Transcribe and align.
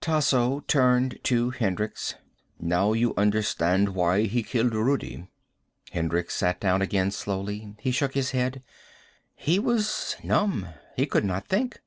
Tasso 0.00 0.60
turned 0.68 1.18
to 1.24 1.50
Hendricks. 1.50 2.14
"Now 2.60 2.92
you 2.92 3.14
understand 3.16 3.96
why 3.96 4.26
he 4.26 4.44
killed 4.44 4.74
Rudi." 4.76 5.26
Hendricks 5.90 6.36
sat 6.36 6.60
down 6.60 6.82
again 6.82 7.10
slowly. 7.10 7.74
He 7.80 7.90
shook 7.90 8.14
his 8.14 8.30
head. 8.30 8.62
He 9.34 9.58
was 9.58 10.14
numb. 10.22 10.68
He 10.94 11.04
could 11.06 11.24
not 11.24 11.48
think. 11.48 11.80